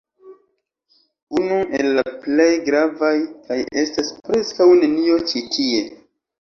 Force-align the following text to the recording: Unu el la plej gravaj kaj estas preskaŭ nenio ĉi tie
Unu 1.41 1.59
el 1.81 1.89
la 1.99 2.05
plej 2.25 2.49
gravaj 2.71 3.13
kaj 3.45 3.61
estas 3.85 4.13
preskaŭ 4.27 4.71
nenio 4.83 5.23
ĉi 5.33 5.49
tie 5.57 5.89